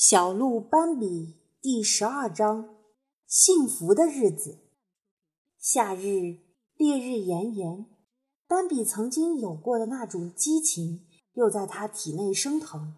[0.00, 2.76] 小鹿斑比第十二章：
[3.26, 4.60] 幸福的日子。
[5.58, 6.38] 夏日
[6.76, 7.84] 烈日炎炎，
[8.46, 12.94] 斑比曾经有过的那种激情又在他体内升腾，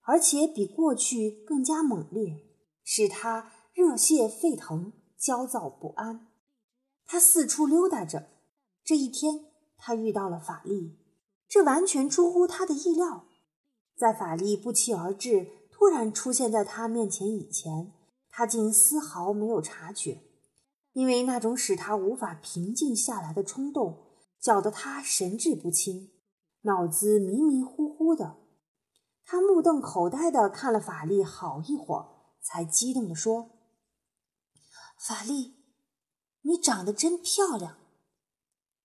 [0.00, 2.38] 而且比过去更加猛烈，
[2.82, 6.28] 使他热血沸腾、焦躁不安。
[7.04, 8.26] 他四处溜达着。
[8.82, 9.44] 这一天，
[9.76, 10.96] 他遇到了法力，
[11.46, 13.26] 这完全出乎他的意料。
[13.94, 15.57] 在法力不期而至。
[15.78, 17.92] 突然出现在他面前以前，
[18.30, 20.24] 他竟丝毫没有察觉，
[20.92, 24.08] 因为那种使他无法平静下来的冲动，
[24.40, 26.10] 搅得他神志不清，
[26.62, 28.38] 脑子迷迷糊糊的。
[29.24, 32.08] 他目瞪口呆的看了法力好一会儿，
[32.42, 33.50] 才激动地说
[34.98, 35.54] ：“法力，
[36.42, 37.76] 你长得真漂亮。”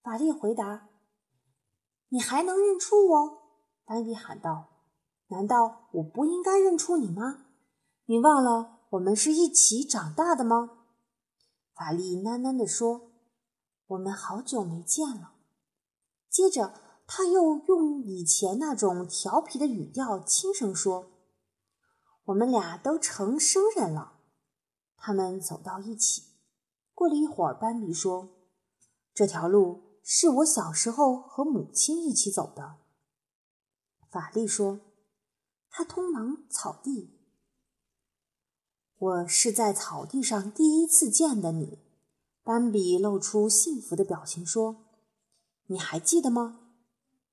[0.03, 0.89] 法力回答
[2.09, 3.41] ：“你还能认出我？”
[3.83, 4.72] 丹比喊道。
[5.27, 7.45] 难道我不应该认出你吗？
[8.05, 10.69] 你忘了我们是一起长大的吗？
[11.73, 13.13] 法力喃喃地说
[13.87, 15.33] ：“我们好久没见了。”
[16.29, 16.73] 接着，
[17.07, 21.11] 他又用以前那种调皮的语调轻声说
[22.25, 24.19] ：“我们俩都成生人了。”
[24.97, 26.23] 他们走到一起。
[26.93, 28.29] 过了一会儿，斑比说
[29.15, 32.75] ：“这条路是我小时候和母亲一起走的。”
[34.11, 34.81] 法力说。
[35.75, 37.19] 他通往草地。
[38.95, 41.79] 我是在草地上第一次见的你。
[42.43, 44.85] 斑比露出幸福的表情说
[45.67, 46.59] ：“你还记得吗？”“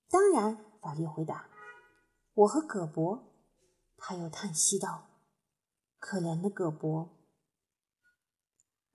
[0.08, 1.50] 当然。”法力回答。
[2.33, 3.24] “我和葛伯。”
[3.98, 5.08] 他又叹息道
[6.00, 7.11] ：“可怜的葛伯。”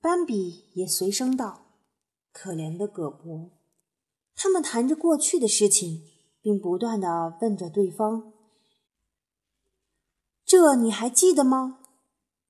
[0.01, 1.67] 斑比也随声道
[2.33, 3.51] ：“可怜的葛伯。”
[4.33, 6.03] 他们谈着过去的事情，
[6.41, 8.33] 并不断的问着对方。
[10.57, 11.79] 这你还记得吗？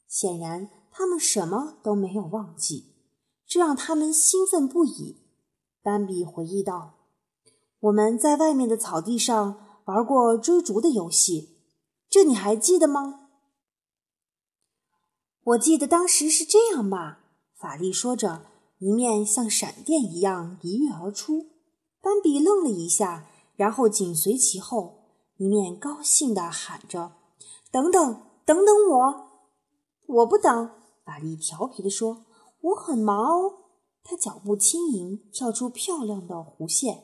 [0.07, 2.93] 显然，他们什么都没有忘记，
[3.47, 5.23] 这让他们兴奋不已。
[5.81, 6.99] 斑比回忆道
[7.81, 11.57] ：“我们在外面的草地上玩过追逐的游戏，
[12.07, 13.21] 这你还记得吗？”
[15.43, 17.21] 我记得当时是这样吧。
[17.57, 18.45] 法力说着，
[18.77, 21.47] 一面像闪电一样一跃而出。
[21.99, 27.13] 斑比愣了一下，然后紧随其后，一面高兴地喊着。
[27.71, 29.25] 等等，等等我！
[30.07, 30.71] 我不等。
[31.03, 32.25] 法力调皮地说
[32.61, 33.53] ：“我很忙哦。”
[34.03, 37.03] 他脚步轻盈，跳出漂亮的弧线，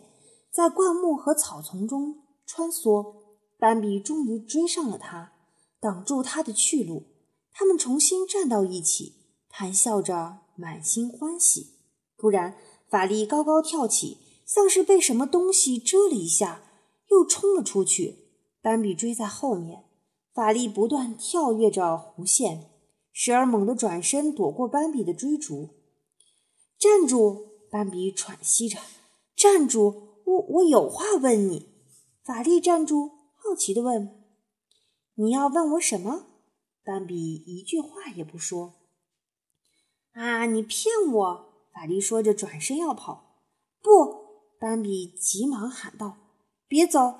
[0.51, 3.15] 在灌木和草丛中穿梭。
[3.57, 5.33] 斑比终于追上了他，
[5.79, 7.03] 挡住他的去路。
[7.51, 9.15] 他们重新站到一起，
[9.49, 11.75] 谈笑着，满心欢喜。
[12.17, 12.55] 突然，
[12.89, 16.63] 法力高高跳起，像是被什么东西遮了一下，
[17.09, 18.29] 又冲了出去。
[18.61, 19.85] 斑比追在后面。
[20.33, 22.69] 法力不断跳跃着弧线，
[23.11, 25.69] 时而猛地转身躲过斑比的追逐。
[26.77, 27.47] 站住！
[27.69, 28.79] 斑比喘息着。
[29.35, 30.21] 站住！
[30.25, 31.69] 我我有话问你。
[32.23, 34.23] 法力站住，好奇地问
[35.15, 36.27] ：“你要问我什么？”
[36.83, 38.73] 斑比一句话也不说。
[40.13, 40.45] 啊！
[40.45, 41.53] 你骗我！
[41.73, 43.41] 法力说着转身要跑。
[43.81, 44.21] 不！
[44.59, 46.17] 斑比急忙喊道
[46.67, 47.15] ：“别走！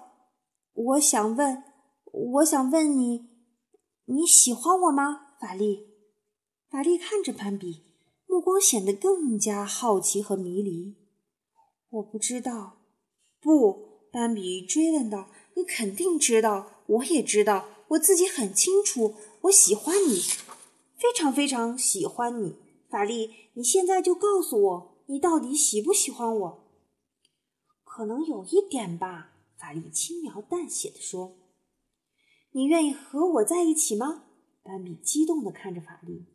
[0.74, 1.64] 我想问。”
[2.14, 3.30] 我想问你，
[4.06, 5.36] 你喜欢我吗？
[5.40, 5.88] 法力，
[6.70, 7.84] 法力看着斑比，
[8.28, 10.98] 目光显得更加好奇和迷离。
[11.90, 12.80] 我不知道。
[13.40, 19.16] 不，斑比追问道：“你肯定知道，我也知道，我自己很清楚。
[19.44, 20.20] 我喜欢你，
[20.98, 22.58] 非常非常喜欢你。
[22.90, 26.64] 法力，你现在就告诉我，你到底喜不喜欢我？
[27.86, 31.38] 可能有一点吧。”法力轻描淡写的说。
[32.54, 34.24] 你愿意和我在一起吗？
[34.62, 36.26] 斑比激动地看着法力。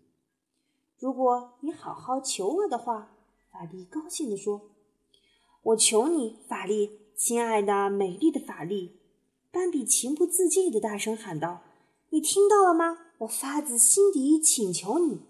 [0.99, 3.17] 如果你好好求我的话，
[3.53, 4.71] 法力高兴地说
[5.63, 8.99] ：“我求你，法力，亲爱的、美丽的法力。”
[9.53, 11.61] 斑比情不自禁地大声喊道
[12.09, 12.99] ：“你听到了吗？
[13.19, 15.21] 我发自心底请求你。”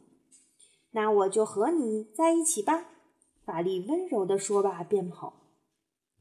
[0.93, 2.91] 那我就和你在一起吧。”
[3.45, 5.35] 法力温柔地说罢便跑。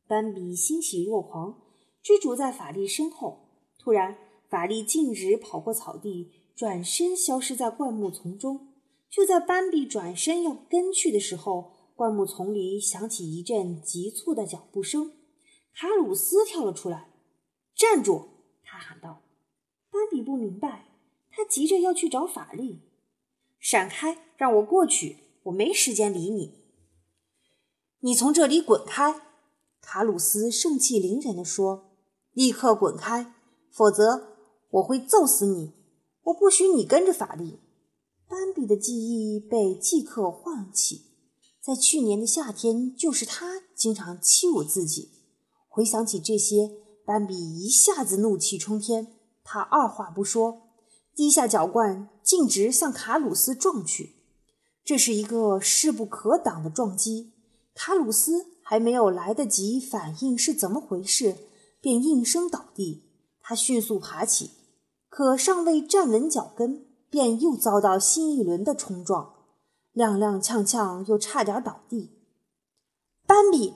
[0.07, 1.61] 斑比欣喜若狂，
[2.01, 3.49] 追逐在法力身后。
[3.79, 4.17] 突然，
[4.55, 8.69] 法力径直跑过草地，转身消失在灌木丛中。
[9.09, 15.11] 就在斑比转身要跟去的时候，灌木丛里响起一阵急促的脚步声。
[15.73, 17.09] 卡鲁斯跳了出来
[17.75, 18.29] ，“站住！”
[18.63, 19.23] 他喊道。
[19.91, 20.85] 斑比不明白，
[21.29, 22.79] 他急着要去找法力。
[23.59, 25.17] “闪开，让我过去！
[25.43, 26.61] 我没时间理你。
[27.99, 29.19] ”“你从这里滚开！”
[29.83, 31.97] 卡鲁斯盛气凌人地说
[32.31, 33.33] ，“立刻滚开，
[33.69, 34.31] 否则！”
[34.75, 35.71] 我会揍死你！
[36.23, 37.59] 我不许你跟着法力。
[38.27, 41.03] 斑比的记忆被即刻唤起，
[41.61, 45.11] 在去年的夏天，就是他经常欺辱自己。
[45.69, 46.71] 回想起这些，
[47.05, 49.15] 斑比一下子怒气冲天。
[49.43, 50.63] 他二话不说，
[51.15, 54.15] 低下脚冠，径直向卡鲁斯撞去。
[54.83, 57.33] 这是一个势不可挡的撞击。
[57.73, 61.37] 卡鲁斯还没有来得及反应是怎么回事，
[61.79, 63.03] 便应声倒地。
[63.47, 64.49] 他迅速爬起，
[65.15, 66.85] 可尚未站稳脚跟。
[67.07, 69.35] 便又遭到新一轮的冲撞，
[69.93, 72.11] 踉踉跄跄，又差点倒地。
[73.25, 73.73] 斑比，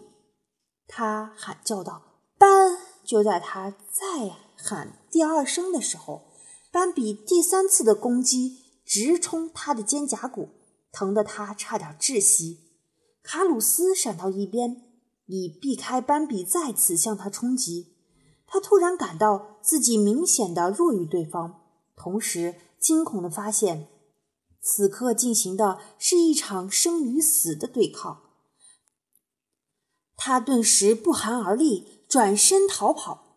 [0.86, 2.01] 他喊叫道
[2.38, 6.33] ：“斑！”就在他再喊第二声的时候，
[6.69, 10.50] 斑比第三次的攻击直冲他的肩胛骨，
[10.91, 12.59] 疼得他差点窒息。
[13.24, 14.83] 卡鲁斯闪到一边，
[15.27, 17.95] 以避开斑比再次向他冲击。
[18.50, 21.62] 他突然感到自己明显的弱于对方，
[21.96, 22.56] 同时。
[22.80, 23.90] 惊恐地发现，
[24.62, 28.22] 此刻进行的是一场生与死的对抗。
[30.16, 33.36] 他顿时不寒而栗，转身逃跑。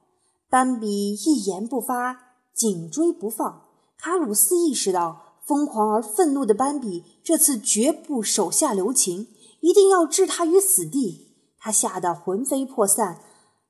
[0.49, 3.65] 斑比一言不发，紧追不放。
[3.99, 9.27] 卡鲁斯意识到，疯狂而愤怒的斑比这次绝不手下留情，
[9.59, 11.35] 一定要置他于死地。
[11.59, 13.21] 他吓得魂飞魄散，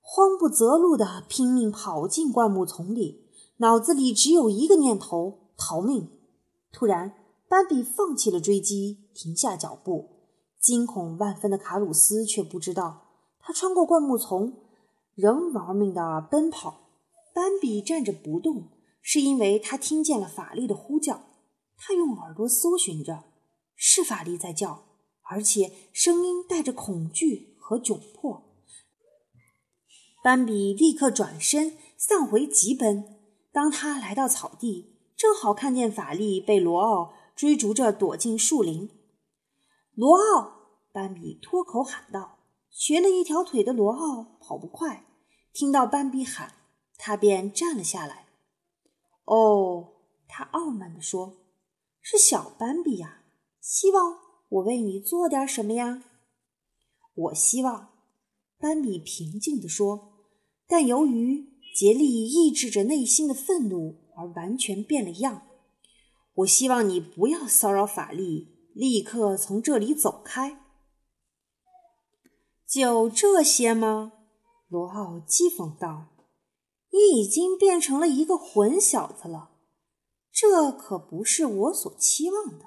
[0.04, 5.38] 慌不择路地拼命跑进灌木丛里，脑子里只有一个念头。
[5.56, 6.10] 逃命！
[6.72, 7.14] 突然，
[7.48, 10.10] 斑比放弃了追击，停下脚步。
[10.58, 13.02] 惊恐万分的卡鲁斯却不知道，
[13.38, 14.54] 他穿过灌木丛，
[15.14, 16.88] 仍玩命地奔跑。
[17.32, 18.70] 斑比站着不动，
[19.00, 21.22] 是因为他听见了法力的呼叫。
[21.76, 23.24] 他用耳朵搜寻着，
[23.76, 24.82] 是法力在叫，
[25.22, 28.51] 而且声音带着恐惧和窘迫。
[30.22, 33.18] 斑比立刻转身，丧回疾奔。
[33.50, 38.88] 当他来到草地，正好看见法力被罗奥追逐着躲进树林。
[39.94, 40.52] 罗奥，
[40.92, 42.38] 斑比脱口喊道
[42.70, 45.04] ：“瘸了一条腿的罗奥跑不快，
[45.52, 46.54] 听到斑比喊，
[46.96, 48.28] 他便站了下来。”
[49.26, 49.88] 哦，
[50.28, 51.38] 他傲慢地说
[52.00, 53.24] ：“是小斑比呀，
[53.60, 54.18] 希望
[54.48, 56.04] 我为你做点什么呀？”
[57.14, 57.90] 我希望，
[58.58, 60.11] 斑比平静地说，
[60.72, 64.02] 但由于竭力抑制着内心的愤怒。
[64.14, 65.46] 而完全变了样。
[66.34, 70.60] 我希望你不要骚扰法力，立刻从这里走开。
[72.66, 74.12] 就这些吗？
[74.68, 76.08] 罗奥讥讽道
[76.92, 79.52] ：“你已经变成了一个混小子了，
[80.30, 82.66] 这可不是我所期望的。”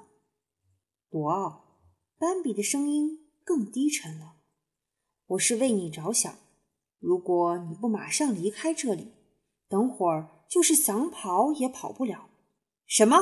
[1.10, 1.78] 罗奥，
[2.18, 4.34] 斑比的声音更低沉了。
[5.26, 6.36] 我是为你着想，
[6.98, 9.12] 如果你不马上离开这里，
[9.68, 10.32] 等会儿。
[10.48, 12.28] 就是想跑也跑不了。
[12.86, 13.16] 什么？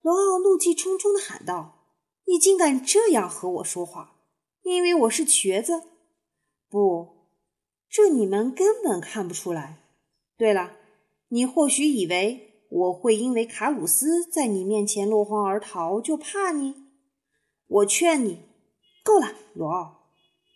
[0.00, 1.90] 罗奥怒气冲冲地喊道
[2.26, 4.16] ：“你竟敢这样和我说话！
[4.62, 5.82] 因为我是瘸子？
[6.70, 7.28] 不，
[7.86, 9.84] 这你们根本看不出来。
[10.38, 10.72] 对了，
[11.28, 16.74] 你或许以为我会因为卡鲁斯在你面前落荒而逃就怕你？
[17.66, 18.40] 我劝你，
[19.04, 20.08] 够了，罗奥。”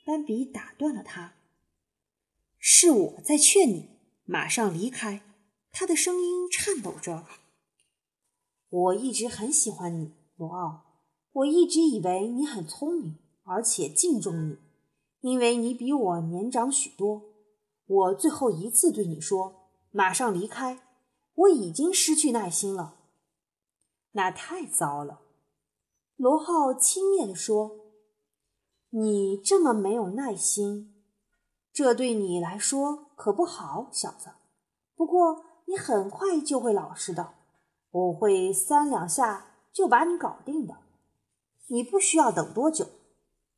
[0.06, 1.34] 斑比打断了他
[2.68, 3.90] ：“是我在劝你，
[4.24, 5.22] 马上离开。”
[5.70, 7.24] 他的声音颤抖着。
[8.68, 10.82] 我一直很喜欢你，罗奥。
[11.30, 14.58] 我一直以为你很聪明，而且敬重你，
[15.20, 17.22] 因为你比我年长许多。
[17.86, 20.82] 我最后一次对你说：“马上离开。”
[21.34, 22.96] 我已经失去耐心了。
[24.10, 25.20] 那太糟了，
[26.16, 27.92] 罗浩轻蔑地说
[28.90, 30.95] ：“你这么没有耐心，
[31.76, 34.30] 这对你来说可不好，小子。
[34.96, 37.34] 不过。”你很快就会老实的，
[37.90, 40.76] 我会三两下就把你搞定的。
[41.66, 42.86] 你不需要等多久。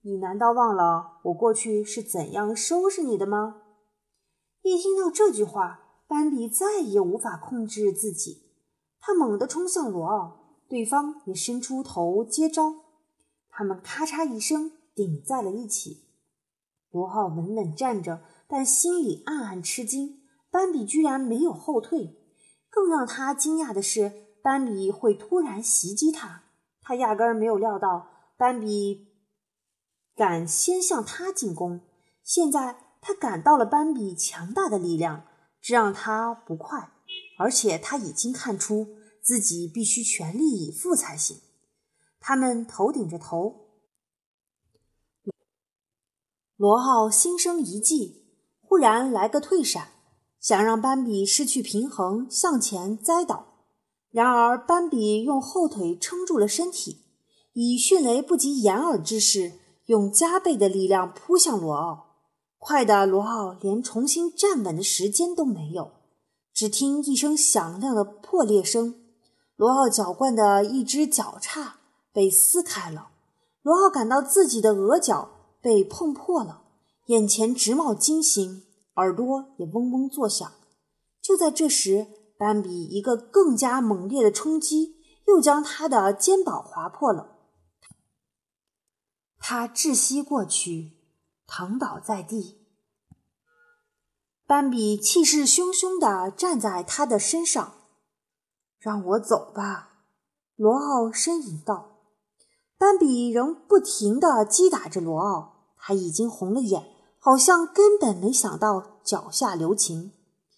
[0.01, 3.57] 你难道忘了我过去是怎样收拾你的吗？
[4.63, 8.43] 一听到这句话，斑比再也无法控制自己，
[8.99, 12.73] 他猛地冲向罗奥，对方也伸出头接招，
[13.51, 16.08] 他们咔嚓一声顶在了一起。
[16.91, 20.23] 罗奥稳稳站着，但心里暗暗吃惊。
[20.51, 22.17] 斑比居然没有后退，
[22.71, 26.45] 更让他惊讶的是，斑比会突然袭击他。
[26.81, 29.09] 他压根儿没有料到斑比
[30.17, 31.83] 敢先向他进攻。
[32.25, 35.25] 现在他感到了斑比强大的力量，
[35.61, 36.93] 这让他不快，
[37.39, 41.37] 而且他已经看出自己必须全力以赴才行。
[42.19, 43.68] 他们头顶着头，
[46.59, 48.25] 罗浩心生一计，
[48.61, 49.91] 忽然来个退闪。
[50.41, 53.47] 想让斑比失去平衡，向前栽倒，
[54.11, 57.05] 然而斑比用后腿撑住了身体，
[57.53, 59.53] 以迅雷不及掩耳之势，
[59.87, 62.17] 用加倍的力量扑向罗奥，
[62.59, 65.93] 快的罗奥连重新站稳的时间都没有。
[66.53, 68.97] 只听一声响亮的破裂声，
[69.55, 71.77] 罗奥脚冠的一只脚叉
[72.13, 73.11] 被撕开了，
[73.63, 75.31] 罗奥感到自己的额角
[75.69, 76.63] 被碰破了，
[77.09, 78.63] 眼前直冒金星，
[78.95, 80.51] 耳朵也嗡嗡作响。
[81.21, 82.07] 就在这时，
[82.39, 84.97] 斑比一个更加猛烈的冲击，
[85.27, 87.37] 又将他的肩膀划破了。
[89.39, 90.97] 他窒息过去，
[91.47, 92.67] 躺倒在地。
[94.47, 97.75] 斑比气势汹汹地站在他的身上。
[98.81, 100.07] “让我走吧。”
[100.57, 101.99] 罗奥呻吟道。
[102.79, 110.13] 斑比仍不停地击打着罗奥，他已经红了眼，好像根本没想到脚下留情。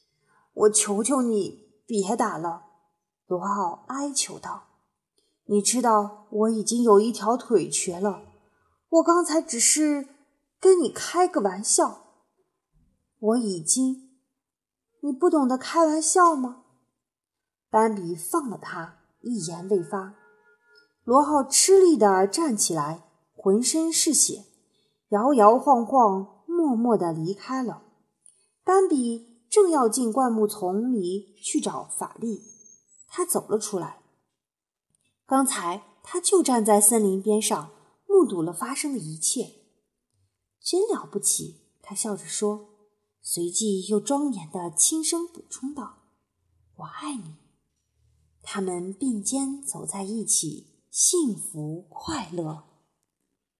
[0.54, 2.66] “我求求你。”别打了，
[3.26, 4.68] 罗浩哀求道
[5.46, 8.22] ：“你知道我已经有一条腿瘸了。
[8.90, 10.06] 我刚才只是
[10.60, 12.04] 跟你开个玩笑。
[13.18, 14.10] 我已经……
[15.00, 16.62] 你不懂得开玩笑吗？”
[17.68, 20.14] 斑比放了他，一言未发。
[21.02, 23.02] 罗浩吃力地站起来，
[23.34, 24.44] 浑身是血，
[25.10, 27.84] 摇摇晃晃，默默地离开了。
[28.64, 29.28] 斑比。
[29.50, 32.40] 正要进灌木丛里去找法力，
[33.08, 34.00] 他走了出来。
[35.26, 37.72] 刚才他就站在森林边上，
[38.06, 39.64] 目睹了发生的一切，
[40.62, 41.62] 真了不起。
[41.82, 42.68] 他笑着说，
[43.20, 45.98] 随即又庄严的轻声补充道
[46.78, 47.34] ：“我爱你。”
[48.42, 52.69] 他们并肩走在一起，幸福快乐。